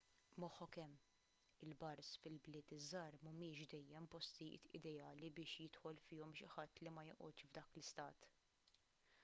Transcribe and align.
moħħok 0.43 0.77
hemm 0.83 1.65
il-bars 1.65 2.07
fil-bliet 2.21 2.71
iż-żgħar 2.77 3.17
mhumiex 3.27 3.69
dejjem 3.75 4.07
postijiet 4.15 4.67
ideali 4.79 5.29
biex 5.41 5.53
jidħol 5.67 6.01
fihom 6.07 6.33
xi 6.39 6.49
ħadd 6.55 6.83
li 6.85 6.93
ma 6.95 7.03
joqgħodx 7.11 7.47
f'dak 7.53 7.77
l-istat 7.77 8.27